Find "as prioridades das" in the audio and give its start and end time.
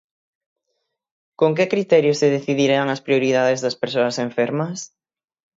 2.89-3.79